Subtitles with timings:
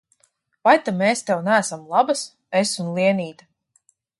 [0.67, 2.25] Vai ta mēs tev neesam labas,
[2.63, 3.51] es un Lienīte?